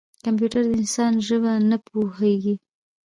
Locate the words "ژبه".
1.27-1.51